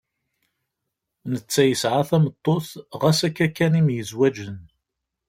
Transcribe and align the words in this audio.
Netta 1.31 1.63
yesɛa 1.65 2.01
tameṭṭut, 2.09 2.67
ɣas 3.01 3.19
akka 3.27 3.47
kan 3.55 3.79
i 3.79 3.81
myezwaǧen. 3.85 4.57